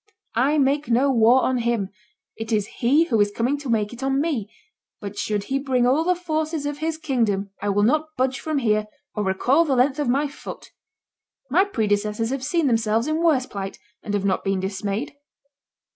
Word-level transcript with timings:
I 0.37 0.57
make 0.57 0.87
no 0.89 1.11
war 1.11 1.43
on 1.43 1.59
him; 1.59 1.89
it 2.35 2.51
is 2.51 2.65
he 2.79 3.03
who 3.03 3.21
is 3.21 3.29
coming 3.29 3.55
to 3.59 3.69
make 3.69 3.93
it 3.93 4.01
on 4.01 4.19
me; 4.19 4.49
but 4.99 5.15
should 5.15 5.43
he 5.43 5.59
bring 5.59 5.85
all 5.85 6.03
the 6.03 6.15
forces 6.15 6.65
of 6.65 6.79
his 6.79 6.97
kingdom 6.97 7.51
I 7.61 7.69
will 7.69 7.83
not 7.83 8.15
budge 8.17 8.39
from 8.39 8.57
here 8.57 8.87
or 9.13 9.23
recoil 9.23 9.63
the 9.63 9.75
length 9.75 9.99
of 9.99 10.09
my 10.09 10.27
foot. 10.27 10.71
My 11.51 11.65
predecessors 11.65 12.31
have 12.31 12.43
seen 12.43 12.65
themselves 12.65 13.05
in 13.05 13.21
worse 13.23 13.45
plight, 13.45 13.77
and 14.01 14.15
have 14.15 14.25
not 14.25 14.43
been 14.43 14.59
dismayed." 14.59 15.13